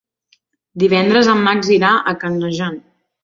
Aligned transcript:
Divendres 0.83 1.29
en 1.35 1.43
Max 1.49 1.69
irà 1.77 1.91
a 2.13 2.17
Canejan. 2.25 2.81